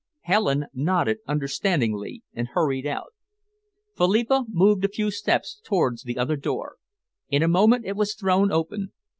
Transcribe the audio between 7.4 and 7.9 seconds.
a moment